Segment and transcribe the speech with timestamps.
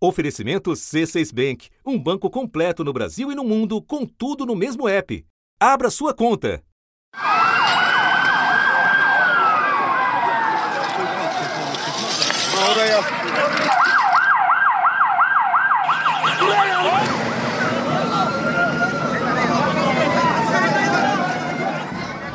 [0.00, 4.86] Oferecimento C6 Bank, um banco completo no Brasil e no mundo, com tudo no mesmo
[4.86, 5.26] app.
[5.58, 6.62] Abra sua conta.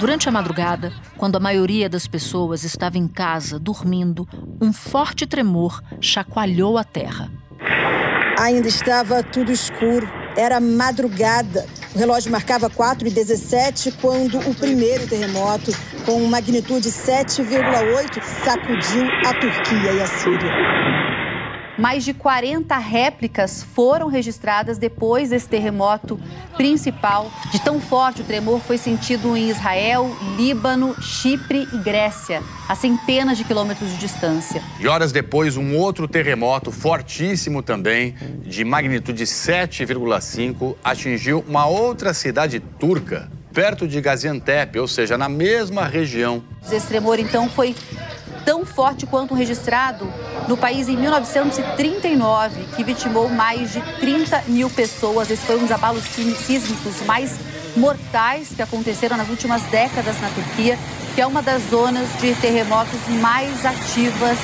[0.02, 4.27] Durante a madrugada, quando a maioria das pessoas estava em casa dormindo,
[4.61, 7.32] um forte tremor chacoalhou a terra.
[8.43, 10.05] Ainda estava tudo escuro.
[10.35, 11.65] Era madrugada.
[11.95, 15.71] O relógio marcava 4 e 17 quando o primeiro terremoto,
[16.05, 20.82] com magnitude 7,8, sacudiu a Turquia e a Síria.
[21.77, 26.20] Mais de 40 réplicas foram registradas depois desse terremoto
[26.55, 27.32] principal.
[27.52, 33.40] De tão forte o tremor foi sentido em Israel, Líbano, Chipre e Grécia, a centenas
[33.40, 34.62] de quilômetros de distância.
[34.80, 38.16] E horas depois, um outro terremoto fortíssimo também,
[38.46, 45.85] de magnitude 7,5, atingiu uma outra cidade turca, perto de Gaziantep, ou seja, na mesma
[45.85, 46.43] região.
[46.71, 47.76] Esse tremor então foi
[48.46, 50.12] tão forte quanto registrado
[50.48, 55.30] no país em 1939, que vitimou mais de 30 mil pessoas.
[55.30, 57.40] Esse foi um dos abalos sísmicos mais
[57.76, 60.77] mortais que aconteceram nas últimas décadas na Turquia,
[61.16, 64.38] que é uma das zonas de terremotos mais ativas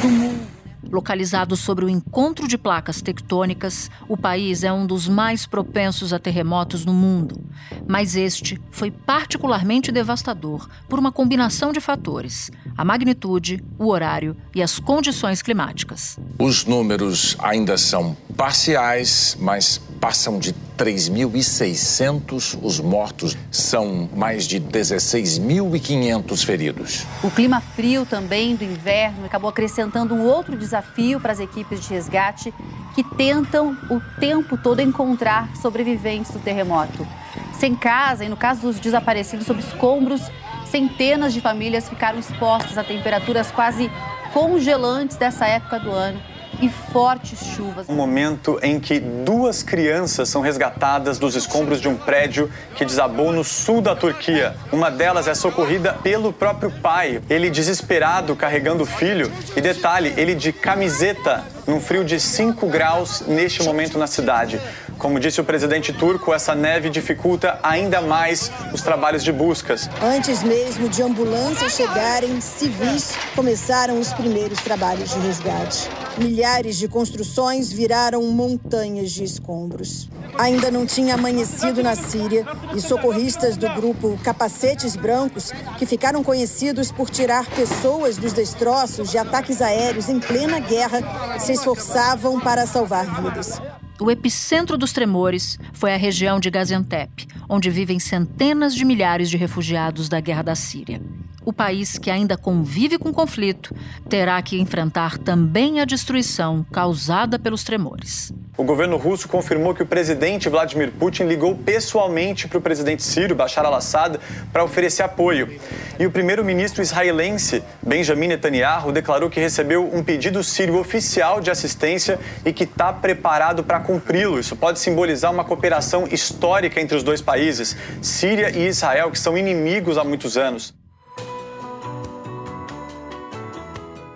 [0.00, 0.51] do mundo.
[0.92, 6.18] Localizado sobre o encontro de placas tectônicas, o país é um dos mais propensos a
[6.18, 7.40] terremotos no mundo.
[7.88, 14.62] Mas este foi particularmente devastador por uma combinação de fatores: a magnitude, o horário e
[14.62, 16.18] as condições climáticas.
[16.38, 26.44] Os números ainda são parciais, mas passam de 3.600 os mortos, são mais de 16.500
[26.44, 27.06] feridos.
[27.22, 30.81] O clima frio também do inverno acabou acrescentando um outro desafio
[31.20, 32.52] para as equipes de resgate
[32.94, 37.06] que tentam o tempo todo encontrar sobreviventes do terremoto.
[37.54, 40.20] Sem casa e no caso dos desaparecidos sob escombros,
[40.66, 43.90] centenas de famílias ficaram expostas a temperaturas quase
[44.32, 46.31] congelantes dessa época do ano
[46.62, 47.88] e fortes chuvas.
[47.88, 53.32] Um momento em que duas crianças são resgatadas dos escombros de um prédio que desabou
[53.32, 54.54] no sul da Turquia.
[54.70, 59.30] Uma delas é socorrida pelo próprio pai, ele desesperado carregando o filho.
[59.56, 64.60] E detalhe, ele de camiseta, num frio de 5 graus neste momento na cidade.
[65.02, 69.90] Como disse o presidente turco, essa neve dificulta ainda mais os trabalhos de buscas.
[70.00, 75.90] Antes mesmo de ambulâncias chegarem, civis começaram os primeiros trabalhos de resgate.
[76.16, 80.08] Milhares de construções viraram montanhas de escombros.
[80.38, 86.92] Ainda não tinha amanhecido na Síria e socorristas do grupo Capacetes Brancos, que ficaram conhecidos
[86.92, 93.20] por tirar pessoas dos destroços de ataques aéreos em plena guerra, se esforçavam para salvar
[93.20, 93.60] vidas.
[94.00, 99.36] O epicentro dos tremores foi a região de Gaziantep, onde vivem centenas de milhares de
[99.36, 101.00] refugiados da guerra da Síria.
[101.44, 103.74] O país que ainda convive com o conflito
[104.08, 108.32] terá que enfrentar também a destruição causada pelos tremores.
[108.54, 113.34] O governo russo confirmou que o presidente Vladimir Putin ligou pessoalmente para o presidente sírio
[113.34, 114.18] Bashar al-Assad
[114.52, 115.58] para oferecer apoio.
[115.98, 122.20] E o primeiro-ministro israelense Benjamin Netanyahu declarou que recebeu um pedido sírio oficial de assistência
[122.44, 124.38] e que está preparado para cumpri-lo.
[124.38, 129.38] Isso pode simbolizar uma cooperação histórica entre os dois países, Síria e Israel, que são
[129.38, 130.74] inimigos há muitos anos.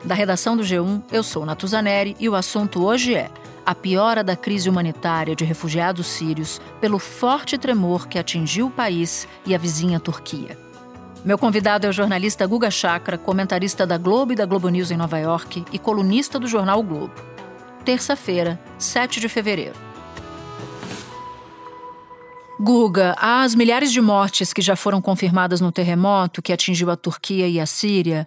[0.05, 3.31] Da redação do G1, eu sou Natuzaneri e o assunto hoje é
[3.66, 9.27] a piora da crise humanitária de refugiados sírios pelo forte tremor que atingiu o país
[9.44, 10.56] e a vizinha Turquia.
[11.25, 14.97] Meu convidado é o jornalista Guga Chakra, comentarista da Globo e da Globo News em
[14.97, 17.15] Nova York e colunista do jornal o Globo.
[17.84, 19.75] Terça-feira, 7 de fevereiro.
[22.59, 27.48] Guga, as milhares de mortes que já foram confirmadas no terremoto que atingiu a Turquia
[27.48, 28.27] e a Síria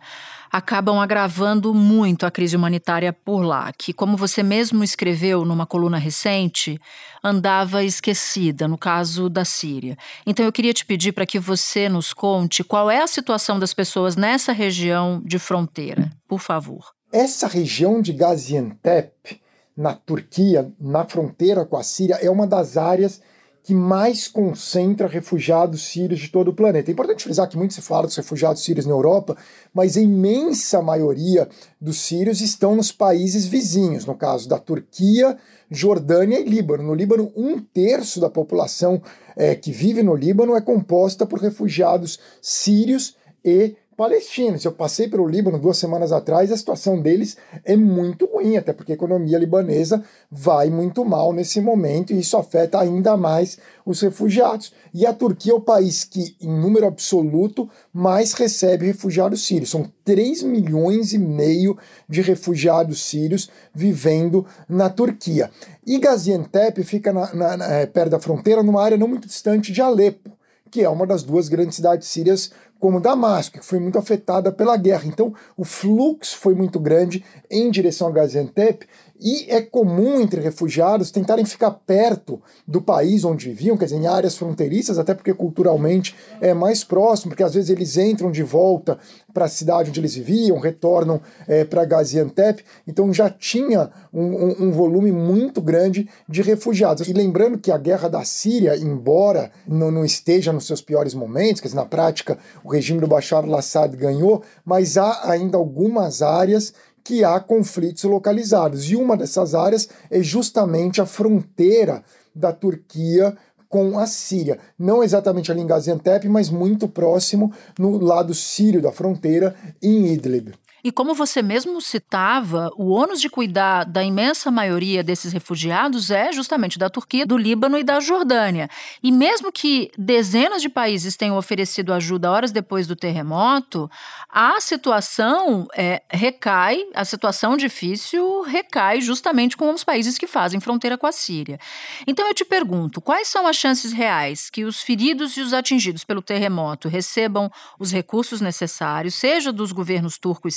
[0.51, 5.97] acabam agravando muito a crise humanitária por lá, que, como você mesmo escreveu numa coluna
[5.97, 6.79] recente,
[7.23, 9.97] andava esquecida no caso da Síria.
[10.25, 13.73] Então eu queria te pedir para que você nos conte qual é a situação das
[13.73, 16.93] pessoas nessa região de fronteira, por favor.
[17.11, 19.41] Essa região de Gaziantep,
[19.75, 23.21] na Turquia, na fronteira com a Síria, é uma das áreas
[23.63, 26.89] que mais concentra refugiados sírios de todo o planeta.
[26.89, 29.37] É importante frisar que muito se fala dos refugiados sírios na Europa,
[29.73, 31.47] mas a imensa maioria
[31.79, 35.37] dos sírios estão nos países vizinhos, no caso da Turquia,
[35.69, 36.83] Jordânia e Líbano.
[36.83, 39.01] No Líbano, um terço da população
[39.35, 44.63] é, que vive no Líbano é composta por refugiados sírios e palestinos.
[44.63, 47.35] Eu passei pelo Líbano duas semanas atrás, a situação deles
[47.65, 50.01] é muito ruim, até porque a economia libanesa
[50.31, 54.71] vai muito mal nesse momento e isso afeta ainda mais os refugiados.
[54.93, 59.69] E a Turquia é o país que, em número absoluto, mais recebe refugiados sírios.
[59.69, 65.51] São 3 milhões e meio de refugiados sírios vivendo na Turquia.
[65.85, 69.73] E Gaziantep fica na, na, na, é, perto da fronteira, numa área não muito distante
[69.73, 70.31] de Alepo,
[70.71, 74.77] que é uma das duas grandes cidades sírias como Damasco, que foi muito afetada pela
[74.77, 75.03] guerra.
[75.05, 78.87] Então, o fluxo foi muito grande em direção a Gaziantep
[79.19, 84.07] e é comum entre refugiados tentarem ficar perto do país onde viviam, quer dizer, em
[84.07, 88.97] áreas fronteiriças, até porque culturalmente é mais próximo, porque às vezes eles entram de volta
[89.33, 94.63] para a cidade onde eles viviam, retornam é, para Gaziantep, então já tinha um, um,
[94.63, 97.07] um, volume muito grande de refugiados.
[97.07, 101.61] E lembrando que a guerra da Síria, embora não, não esteja nos seus piores momentos,
[101.61, 106.73] quer dizer, na prática o regime do Bashar al-Assad ganhou, mas há ainda algumas áreas
[107.09, 108.91] que há conflitos localizados.
[108.91, 112.03] E uma dessas áreas é justamente a fronteira
[112.35, 113.35] da Turquia
[113.67, 114.59] com a Síria.
[114.77, 120.53] Não exatamente ali em Gaziantep, mas muito próximo no lado sírio da fronteira, em Idlib.
[120.83, 126.31] E como você mesmo citava, o ônus de cuidar da imensa maioria desses refugiados é
[126.31, 128.69] justamente da Turquia, do Líbano e da Jordânia.
[129.03, 133.89] E mesmo que dezenas de países tenham oferecido ajuda horas depois do terremoto,
[134.29, 140.97] a situação é, recai, a situação difícil recai justamente com os países que fazem fronteira
[140.97, 141.59] com a Síria.
[142.07, 146.03] Então eu te pergunto, quais são as chances reais que os feridos e os atingidos
[146.03, 150.51] pelo terremoto recebam os recursos necessários, seja dos governos turco e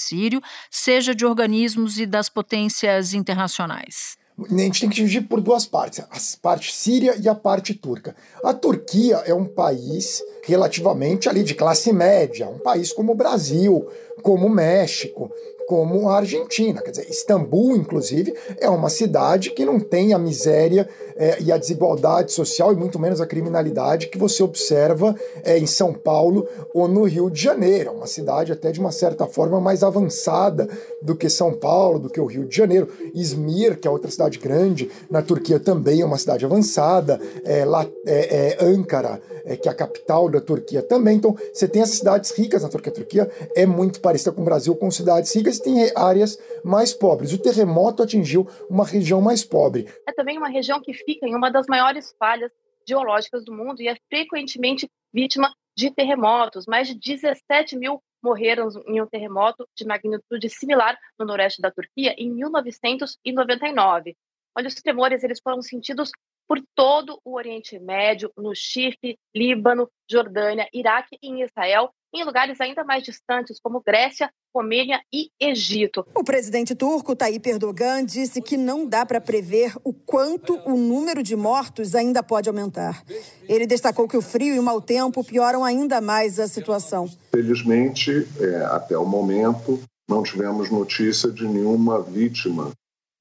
[0.71, 4.17] seja de organismos e das potências internacionais?
[4.39, 8.17] A gente tem que dividir por duas partes, a parte síria e a parte turca.
[8.43, 13.87] A Turquia é um país relativamente ali de classe média, um país como o Brasil,
[14.23, 15.31] como o México,
[15.67, 16.83] como a Argentina.
[16.83, 21.57] Quer dizer, Istambul, inclusive, é uma cidade que não tem a miséria é, e a
[21.57, 25.15] desigualdade social e muito menos a criminalidade que você observa
[25.45, 27.91] é, em São Paulo ou no Rio de Janeiro.
[27.91, 30.69] É uma cidade até de uma certa forma mais avançada
[31.01, 32.89] do que São Paulo, do que o Rio de Janeiro.
[33.15, 37.21] Izmir, que é outra cidade grande, na Turquia também é uma cidade avançada.
[37.45, 41.17] É, lá, é, é Ankara, é, que é a capital da Turquia também.
[41.17, 42.93] Então, você tem essas cidades ricas na Turquia.
[42.93, 46.93] A Turquia é muito parecida com o Brasil, com cidades ricas, e tem áreas mais
[46.93, 47.33] pobres.
[47.33, 49.87] O terremoto atingiu uma região mais pobre.
[50.07, 52.51] É também uma região que fica em uma das maiores falhas
[52.87, 56.67] geológicas do mundo e é frequentemente vítima de terremotos.
[56.67, 62.15] Mais de 17 mil morreram em um terremoto de magnitude similar no noroeste da Turquia
[62.17, 64.17] em 1999,
[64.57, 66.13] onde os tremores eles foram sentidos
[66.47, 72.85] por todo o Oriente Médio, no Chipre, Líbano, Jordânia, Iraque e Israel, em lugares ainda
[72.85, 76.07] mais distantes como Grécia, Romênia e Egito.
[76.15, 81.23] O presidente turco Tayyip Erdogan disse que não dá para prever o quanto o número
[81.23, 83.03] de mortos ainda pode aumentar.
[83.49, 87.09] Ele destacou que o frio e o mau tempo pioram ainda mais a situação.
[87.31, 92.73] Felizmente, é, até o momento, não tivemos notícia de nenhuma vítima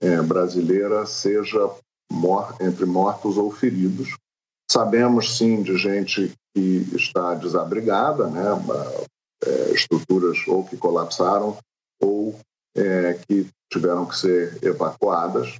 [0.02, 1.70] é, brasileira, seja
[2.12, 4.18] mor entre mortos ou feridos.
[4.70, 8.44] Sabemos sim de gente que está desabrigada, né?
[9.44, 11.58] É, estruturas ou que colapsaram
[12.00, 12.40] ou
[12.76, 15.56] é, que tiveram que ser evacuadas.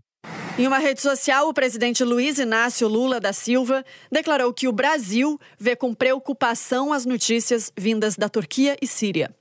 [0.58, 5.40] Em uma rede social, o presidente Luiz Inácio Lula da Silva declarou que o Brasil
[5.58, 9.34] vê com preocupação as notícias vindas da Turquia e Síria.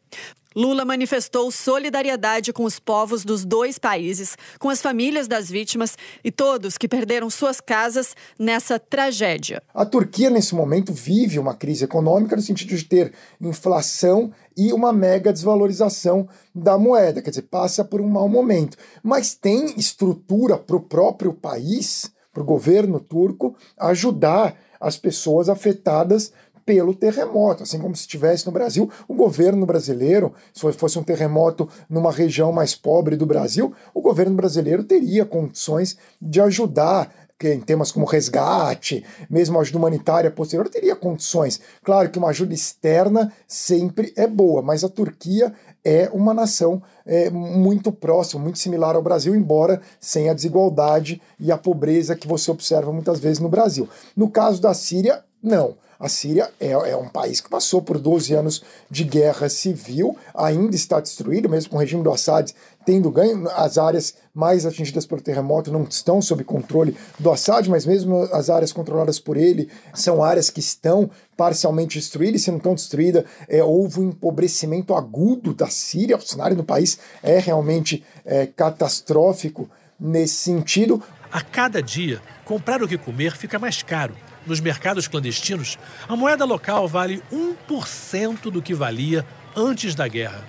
[0.56, 6.32] Lula manifestou solidariedade com os povos dos dois países, com as famílias das vítimas e
[6.32, 9.62] todos que perderam suas casas nessa tragédia.
[9.72, 14.92] A Turquia, nesse momento, vive uma crise econômica no sentido de ter inflação e uma
[14.92, 18.76] mega desvalorização da moeda, quer dizer, passa por um mau momento.
[19.04, 26.32] Mas tem estrutura para o próprio país, para o governo turco, ajudar as pessoas afetadas
[26.64, 31.68] pelo terremoto, assim como se tivesse no Brasil o governo brasileiro, se fosse um terremoto
[31.88, 37.12] numa região mais pobre do Brasil, o governo brasileiro teria condições de ajudar
[37.42, 41.60] em temas como resgate, mesmo ajuda humanitária posterior, teria condições.
[41.82, 47.30] Claro que uma ajuda externa sempre é boa, mas a Turquia é uma nação é,
[47.30, 52.50] muito próxima, muito similar ao Brasil, embora sem a desigualdade e a pobreza que você
[52.50, 53.88] observa muitas vezes no Brasil.
[54.14, 55.76] No caso da Síria, não.
[56.00, 60.74] A Síria é, é, um país que passou por 12 anos de guerra civil, ainda
[60.74, 62.54] está destruído, mesmo com o regime do Assad
[62.86, 63.46] tendo ganho.
[63.50, 68.48] As áreas mais atingidas pelo terremoto não estão sob controle do Assad, mas mesmo as
[68.48, 73.24] áreas controladas por ele são áreas que estão parcialmente destruídas, e se não estão destruídas,
[73.46, 79.68] é, houve um empobrecimento agudo da Síria, o cenário no país é realmente é, catastrófico
[79.98, 81.02] nesse sentido.
[81.30, 84.16] A cada dia, comprar o que comer fica mais caro.
[84.46, 85.78] Nos mercados clandestinos,
[86.08, 90.46] a moeda local vale 1% do que valia antes da guerra.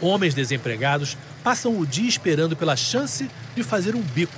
[0.00, 4.32] Homens desempregados passam o dia esperando pela chance de fazer um bico.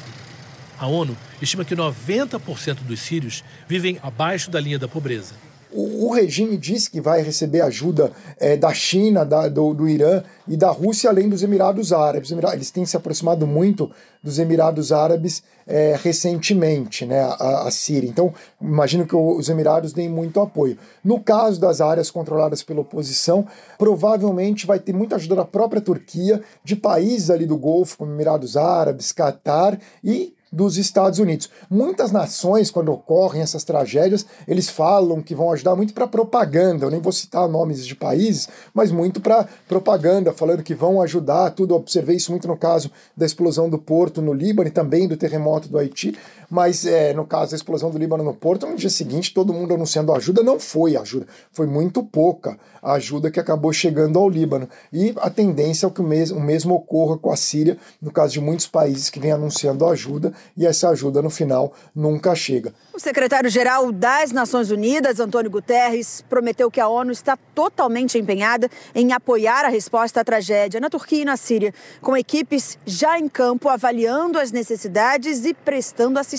[0.78, 5.34] A ONU estima que 90% dos sírios vivem abaixo da linha da pobreza.
[5.72, 10.22] O, o regime diz que vai receber ajuda é, da China, da, do, do, Irã
[10.46, 12.30] e da Rússia, além dos Emirados Árabes.
[12.30, 13.90] Eles têm se aproximado muito
[14.22, 18.08] dos Emirados Árabes é, recentemente, né, a, a, Síria.
[18.08, 20.78] Então, imagino que os Emirados deem muito apoio.
[21.04, 23.46] No caso das áreas controladas pela oposição,
[23.76, 28.56] provavelmente vai ter muita ajuda da própria Turquia, de países ali do Golfo, como Emirados
[28.56, 31.50] Árabes, Catar e dos Estados Unidos.
[31.68, 36.86] Muitas nações, quando ocorrem essas tragédias, eles falam que vão ajudar muito para propaganda.
[36.86, 41.50] Eu nem vou citar nomes de países, mas muito para propaganda, falando que vão ajudar.
[41.50, 45.08] Tudo eu observei isso muito no caso da explosão do porto no Líbano e também
[45.08, 46.16] do terremoto do Haiti.
[46.48, 49.74] Mas é, no caso da explosão do Líbano no porto, no dia seguinte todo mundo
[49.74, 50.42] anunciando ajuda.
[50.42, 54.68] Não foi ajuda, foi muito pouca a ajuda que acabou chegando ao Líbano.
[54.92, 58.34] E a tendência é que o mesmo, o mesmo ocorra com a Síria, no caso
[58.34, 62.72] de muitos países que vêm anunciando ajuda e essa ajuda no final nunca chega.
[62.94, 69.12] O secretário-geral das Nações Unidas, Antônio Guterres, prometeu que a ONU está totalmente empenhada em
[69.12, 73.68] apoiar a resposta à tragédia na Turquia e na Síria, com equipes já em campo
[73.68, 76.35] avaliando as necessidades e prestando assistência.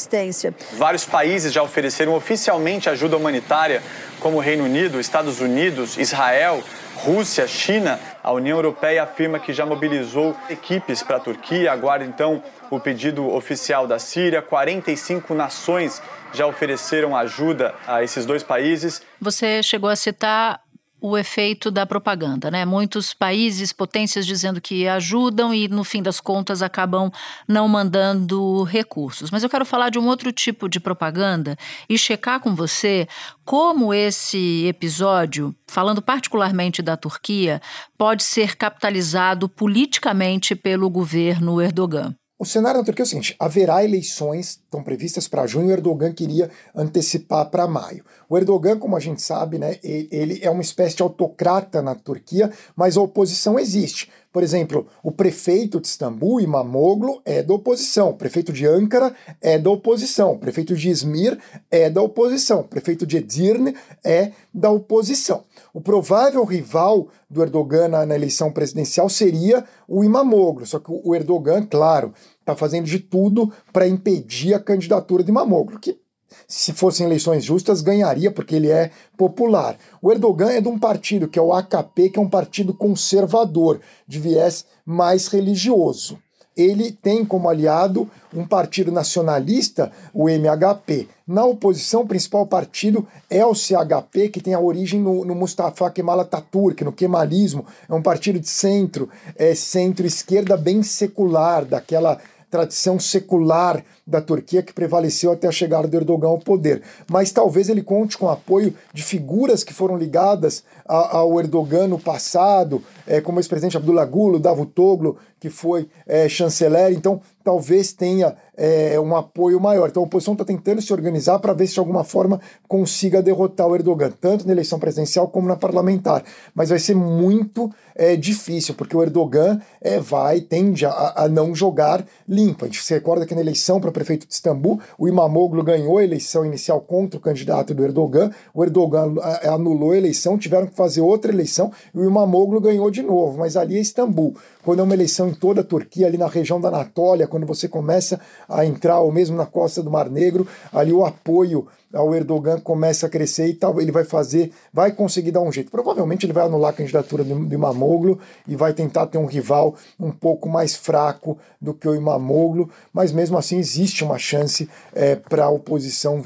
[0.73, 3.81] Vários países já ofereceram oficialmente ajuda humanitária,
[4.19, 6.63] como o Reino Unido, Estados Unidos, Israel,
[6.95, 7.99] Rússia, China.
[8.23, 11.71] A União Europeia afirma que já mobilizou equipes para a Turquia.
[11.71, 14.41] Aguarda então o pedido oficial da Síria.
[14.41, 16.01] 45 nações
[16.33, 19.01] já ofereceram ajuda a esses dois países.
[19.21, 20.61] Você chegou a citar
[20.99, 22.65] o efeito da propaganda, né?
[22.65, 27.11] Muitos países, potências dizendo que ajudam e no fim das contas acabam
[27.47, 29.29] não mandando recursos.
[29.29, 31.55] Mas eu quero falar de um outro tipo de propaganda
[31.87, 33.07] e checar com você
[33.45, 37.61] como esse episódio, falando particularmente da Turquia,
[37.97, 42.15] pode ser capitalizado politicamente pelo governo Erdogan.
[42.39, 46.13] O cenário na Turquia é o seguinte: haverá eleições, estão previstas para junho, o Erdogan
[46.13, 48.05] queria antecipar para maio.
[48.29, 52.51] O Erdogan, como a gente sabe, né, ele é uma espécie de autocrata na Turquia,
[52.75, 54.11] mas a oposição existe.
[54.31, 58.09] Por exemplo, o prefeito de Istambul, Imamoglu, é da oposição.
[58.09, 60.33] O prefeito de Ankara é da oposição.
[60.33, 61.39] O prefeito de Izmir
[61.71, 62.59] é da oposição.
[62.59, 65.43] O prefeito de Edirne é da oposição.
[65.77, 70.65] O provável rival do Erdogan na, na eleição presidencial seria o Imamoglu.
[70.65, 75.79] Só que o Erdogan, claro, está fazendo de tudo para impedir a candidatura de Imamoglu,
[75.79, 75.99] que
[76.47, 79.77] se fossem eleições justas, ganharia, porque ele é popular.
[80.01, 83.79] O Erdogan é de um partido, que é o AKP, que é um partido conservador,
[84.07, 86.17] de viés mais religioso.
[86.57, 91.07] Ele tem como aliado um partido nacionalista, o MHP.
[91.27, 95.89] Na oposição, o principal partido é o CHP, que tem a origem no, no Mustafa
[95.91, 97.65] Kemal Atatürk, no kemalismo.
[97.87, 104.71] É um partido de centro, é centro-esquerda bem secular, daquela tradição secular da Turquia que
[104.71, 106.81] prevaleceu até a chegada do Erdogan ao poder.
[107.11, 111.99] Mas talvez ele conte com o apoio de figuras que foram ligadas ao Erdogan no
[111.99, 116.93] passado, é, como o ex-presidente Abdullah Gül, Davutoglu, que foi é, chanceler.
[116.93, 119.87] Então, talvez tenha é, um apoio maior.
[119.87, 123.67] Então a oposição está tentando se organizar para ver se de alguma forma consiga derrotar
[123.67, 126.23] o Erdogan, tanto na eleição presidencial como na parlamentar.
[126.53, 131.55] Mas vai ser muito é, difícil, porque o Erdogan é, vai, tende a, a, não
[131.55, 132.65] jogar limpo.
[132.65, 136.03] A gente se recorda que na eleição para prefeito de Istambul, o Imamoglu ganhou a
[136.03, 141.01] eleição inicial contra o candidato do Erdogan, o Erdogan anulou a eleição, tiveram que fazer
[141.01, 144.35] outra eleição e o Imamoglu ganhou de novo, mas ali é Istambul.
[144.67, 147.69] Quando é uma eleição em toda a Turquia, ali na região da Anatólia, quando você
[147.69, 148.19] começa
[148.49, 153.05] a entrar, ou mesmo na costa do Mar Negro, ali o apoio ao Erdogan começa
[153.05, 155.71] a crescer e tal, ele vai fazer, vai conseguir dar um jeito.
[155.71, 159.73] Provavelmente ele vai anular a candidatura do, do Imamoglu e vai tentar ter um rival
[159.97, 165.15] um pouco mais fraco do que o Imamoglu, mas mesmo assim existe uma chance é,
[165.15, 166.21] para a oposição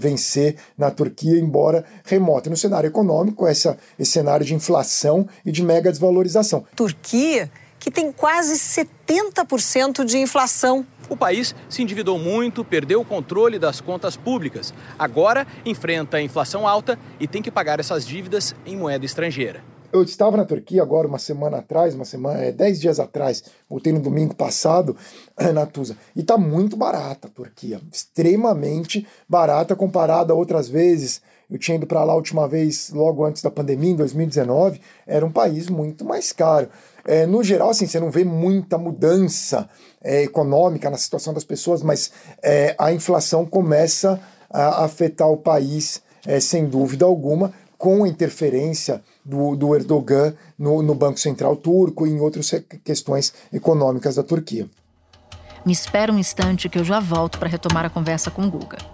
[0.00, 2.50] vencer na Turquia, embora remota.
[2.50, 6.64] No cenário econômico, essa, esse cenário de inflação e de mega desvalorização.
[6.74, 7.48] Turquia
[7.84, 10.86] que tem quase 70% de inflação.
[11.06, 14.72] O país se endividou muito, perdeu o controle das contas públicas.
[14.98, 19.62] Agora enfrenta a inflação alta e tem que pagar essas dívidas em moeda estrangeira.
[19.92, 23.92] Eu estava na Turquia agora uma semana atrás, uma semana, é, dez dias atrás, voltei
[23.92, 24.96] no domingo passado
[25.52, 25.94] na Tusa.
[26.16, 31.20] E está muito barata a Turquia, extremamente barata comparada a outras vezes.
[31.50, 35.24] Eu tinha ido para lá a última vez, logo antes da pandemia, em 2019, era
[35.24, 36.68] um país muito mais caro.
[37.04, 39.68] É, no geral, assim, você não vê muita mudança
[40.02, 42.10] é, econômica na situação das pessoas, mas
[42.42, 44.20] é, a inflação começa
[44.50, 50.80] a afetar o país, é, sem dúvida alguma, com a interferência do, do Erdogan no,
[50.80, 52.50] no Banco Central Turco e em outras
[52.82, 54.68] questões econômicas da Turquia.
[55.66, 58.93] Me espera um instante que eu já volto para retomar a conversa com o Guga.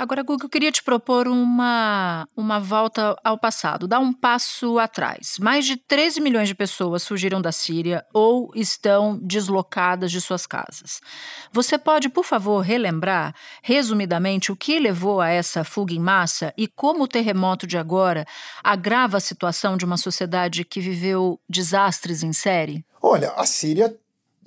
[0.00, 5.36] Agora, Google, eu queria te propor uma, uma volta ao passado, dar um passo atrás.
[5.38, 11.02] Mais de 13 milhões de pessoas fugiram da Síria ou estão deslocadas de suas casas.
[11.52, 16.66] Você pode, por favor, relembrar, resumidamente, o que levou a essa fuga em massa e
[16.66, 18.24] como o terremoto de agora
[18.64, 22.82] agrava a situação de uma sociedade que viveu desastres em série?
[23.02, 23.94] Olha, a Síria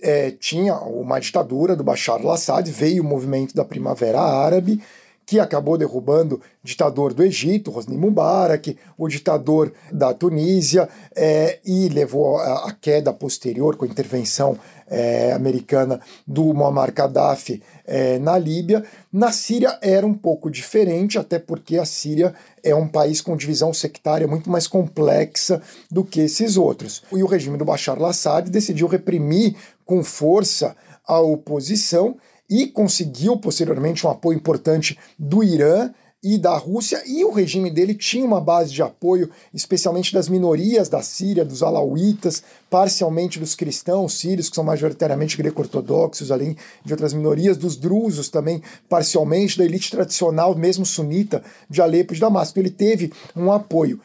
[0.02, 4.82] é, tinha uma ditadura do Bashar al-Assad, veio o movimento da Primavera Árabe
[5.26, 12.38] que acabou derrubando ditador do Egito, Hosni Mubarak, o ditador da Tunísia, é, e levou
[12.38, 18.84] à queda posterior, com a intervenção é, americana do Muammar Gaddafi é, na Líbia.
[19.12, 23.74] Na Síria era um pouco diferente, até porque a Síria é um país com divisão
[23.74, 27.04] sectária muito mais complexa do que esses outros.
[27.12, 30.76] E o regime do Bashar al-Assad decidiu reprimir com força
[31.06, 32.16] a oposição
[32.54, 35.90] e conseguiu posteriormente um apoio importante do Irã
[36.24, 40.88] e da Rússia, e o regime dele tinha uma base de apoio, especialmente das minorias
[40.88, 46.56] da Síria, dos alauítas, parcialmente dos cristãos sírios, que são majoritariamente greco-ortodoxos, além
[46.86, 52.16] de outras minorias, dos drusos também, parcialmente, da elite tradicional, mesmo sunita, de Alepo e
[52.16, 52.58] de Damasco.
[52.58, 54.00] Ele teve um apoio.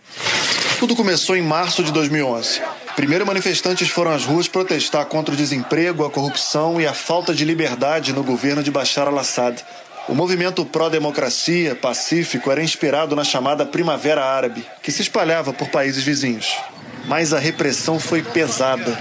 [0.80, 2.62] Tudo começou em março de 2011.
[2.98, 7.44] Primeiro, manifestantes foram às ruas protestar contra o desemprego, a corrupção e a falta de
[7.44, 9.64] liberdade no governo de Bashar al-Assad.
[10.08, 16.02] O movimento pró-democracia, pacífico, era inspirado na chamada Primavera Árabe, que se espalhava por países
[16.02, 16.52] vizinhos.
[17.04, 18.98] Mas a repressão foi pesada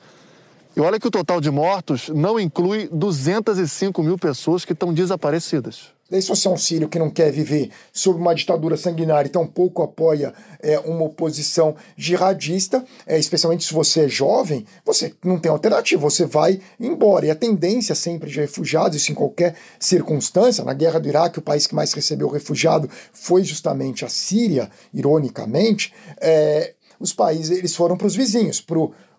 [0.77, 5.96] E olha que o total de mortos não inclui 205 mil pessoas que estão desaparecidas.
[6.09, 9.31] Daí, se você é um sírio que não quer viver sob uma ditadura sanguinária e
[9.31, 15.51] tampouco apoia é, uma oposição jihadista, é, especialmente se você é jovem, você não tem
[15.51, 17.27] alternativa, você vai embora.
[17.27, 21.43] E a tendência sempre de refugiados, isso em qualquer circunstância, na guerra do Iraque, o
[21.43, 27.97] país que mais recebeu refugiado foi justamente a Síria, ironicamente, é, os países eles foram
[27.97, 28.79] para os vizinhos, para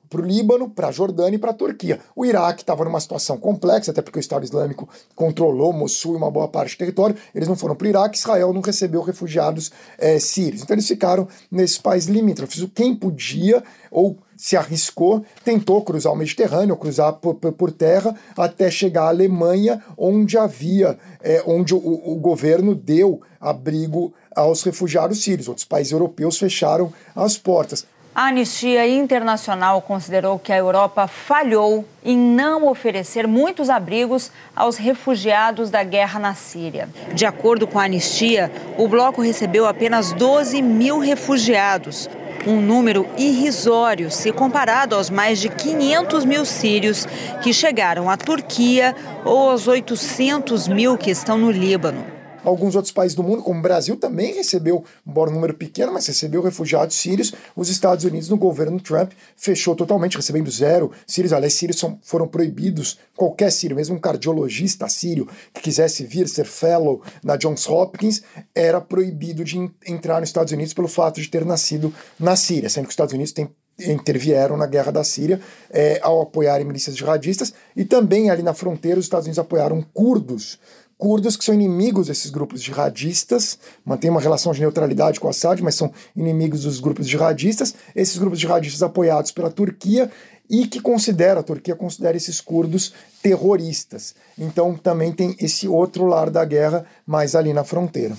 [0.10, 2.00] para o Líbano, para a Jordânia e para a Turquia.
[2.16, 6.32] O Iraque estava numa situação complexa, até porque o Estado Islâmico controlou Mossul e uma
[6.32, 7.16] boa parte do território.
[7.34, 10.62] Eles não foram para o Iraque, Israel não recebeu refugiados é, sírios.
[10.62, 12.68] Então eles ficaram nesses países limítrofes.
[12.74, 19.06] Quem podia ou se arriscou, tentou cruzar o Mediterrâneo, cruzar por, por, terra, até chegar
[19.06, 25.48] à Alemanha, onde havia, é, onde o, o governo deu abrigo aos refugiados sírios.
[25.48, 27.86] Outros países europeus fecharam as portas.
[28.18, 35.70] A Anistia Internacional considerou que a Europa falhou em não oferecer muitos abrigos aos refugiados
[35.70, 36.90] da guerra na Síria.
[37.14, 42.10] De acordo com a Anistia, o bloco recebeu apenas 12 mil refugiados,
[42.48, 47.06] um número irrisório se comparado aos mais de 500 mil sírios
[47.44, 52.17] que chegaram à Turquia ou aos 800 mil que estão no Líbano.
[52.44, 56.08] Alguns outros países do mundo, como o Brasil, também recebeu, embora um número pequeno, mas
[56.08, 57.34] recebeu refugiados sírios.
[57.56, 61.34] Os Estados Unidos, no governo Trump, fechou totalmente, recebendo zero sírios.
[61.34, 66.46] Aliás, sírios são, foram proibidos, qualquer sírio, mesmo um cardiologista sírio que quisesse vir ser
[66.46, 68.22] fellow na Johns Hopkins,
[68.54, 72.84] era proibido de entrar nos Estados Unidos pelo fato de ter nascido na Síria, sendo
[72.86, 77.54] que os Estados Unidos têm intervieram na guerra da Síria é, ao apoiarem milícias jihadistas
[77.76, 80.58] e também ali na fronteira os Estados Unidos apoiaram curdos
[80.98, 85.76] curdos que são inimigos desses grupos jihadistas, mantêm uma relação de neutralidade com Assad, mas
[85.76, 90.10] são inimigos dos grupos jihadistas, esses grupos jihadistas apoiados pela Turquia
[90.50, 94.16] e que considera, a Turquia considera esses curdos terroristas.
[94.38, 98.16] Então também tem esse outro lado da guerra mais ali na fronteira.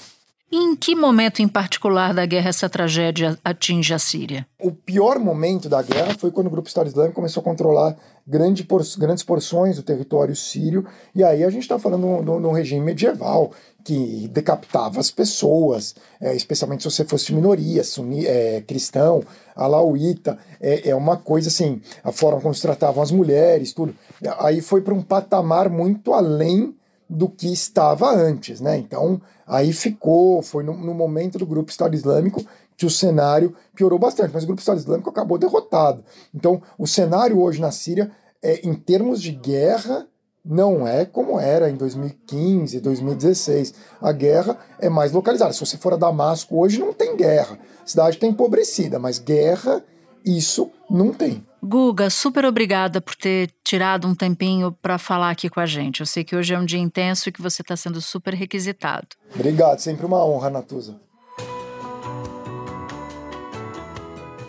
[0.50, 4.46] Em que momento em particular da guerra essa tragédia atinge a Síria?
[4.58, 7.94] O pior momento da guerra foi quando o grupo Estado Islâmico começou a controlar
[8.26, 12.52] grande por, grandes porções do território sírio, e aí a gente está falando de um
[12.52, 13.52] regime medieval
[13.84, 19.22] que decapitava as pessoas, é, especialmente se você fosse minoria, suni, é, cristão,
[19.54, 23.94] alauíta, é, é uma coisa assim, a forma como se tratavam as mulheres, tudo.
[24.38, 26.74] Aí foi para um patamar muito além
[27.08, 28.76] do que estava antes, né?
[28.76, 32.44] Então, aí ficou, foi no, no, momento do grupo Estado Islâmico
[32.76, 36.04] que o cenário piorou bastante, mas o grupo Estado Islâmico acabou derrotado.
[36.34, 38.10] Então, o cenário hoje na Síria,
[38.42, 40.06] é, em termos de guerra,
[40.44, 43.74] não é como era em 2015, 2016.
[44.00, 45.52] A guerra é mais localizada.
[45.52, 47.58] Se você for a Damasco hoje, não tem guerra.
[47.82, 49.84] A cidade está empobrecida, mas guerra,
[50.24, 51.46] isso não tem.
[51.62, 56.00] Guga, super obrigada por ter tirado um tempinho para falar aqui com a gente.
[56.00, 59.08] Eu sei que hoje é um dia intenso e que você está sendo super requisitado.
[59.34, 61.00] Obrigado, sempre uma honra, Natuza.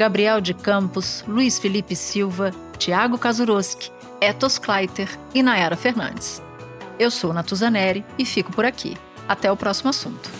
[0.00, 6.42] Gabriel de Campos, Luiz Felipe Silva, Tiago Kazuroski, Etos Kleiter e Nayara Fernandes.
[6.98, 8.96] Eu sou Natuzaneri e fico por aqui.
[9.28, 10.30] Até o próximo assunto.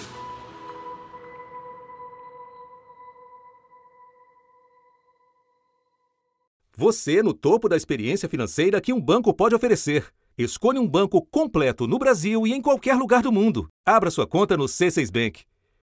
[6.75, 10.07] Você no topo da experiência financeira que um banco pode oferecer.
[10.39, 13.69] Escolha um banco completo no Brasil e em qualquer lugar do mundo.
[13.87, 15.50] Abra sua conta no C6 Bank.